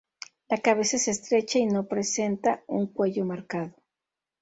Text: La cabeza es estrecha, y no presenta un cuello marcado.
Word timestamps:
La 0.49 0.57
cabeza 0.57 0.95
es 0.97 1.07
estrecha, 1.09 1.59
y 1.59 1.67
no 1.67 1.87
presenta 1.87 2.63
un 2.65 2.87
cuello 2.87 3.23
marcado. 3.23 3.75